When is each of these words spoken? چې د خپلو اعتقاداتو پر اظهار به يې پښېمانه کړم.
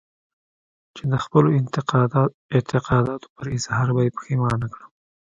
چې 0.95 1.03
د 1.11 1.13
خپلو 1.23 1.47
اعتقاداتو 2.55 3.27
پر 3.35 3.45
اظهار 3.57 3.87
به 3.95 4.01
يې 4.05 4.13
پښېمانه 4.17 4.67
کړم. 4.73 4.91